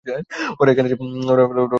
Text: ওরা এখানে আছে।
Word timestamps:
ওরা 0.59 0.69
এখানে 0.71 0.87
আছে। 0.87 0.97